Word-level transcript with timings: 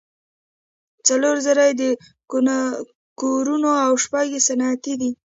څلور 1.07 1.35
زره 1.47 1.63
یې 1.69 1.73
د 1.81 1.83
کورونو 3.21 3.69
او 3.85 3.91
شپږ 4.03 4.27
یې 4.35 4.39
صنعتي 4.47 4.93
ده. 5.01 5.09